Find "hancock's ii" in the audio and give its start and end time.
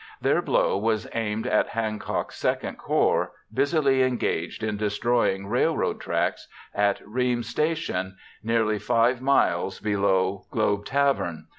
1.67-2.71